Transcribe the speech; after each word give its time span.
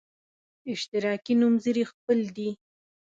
اشتراکي 0.73 1.33
نومځري 1.41 1.83
خپل 1.91 2.17
دی. 2.35 2.49